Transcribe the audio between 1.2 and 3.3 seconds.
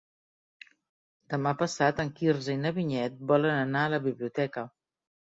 Demà passat en Quirze i na Vinyet